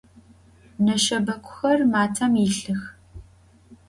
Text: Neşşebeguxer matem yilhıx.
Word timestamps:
Neşşebeguxer 0.83 1.79
matem 1.91 2.33
yilhıx. 2.41 2.81